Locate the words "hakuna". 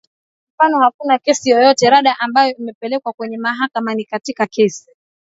0.83-1.17